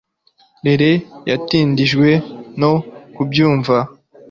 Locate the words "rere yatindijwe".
0.65-2.07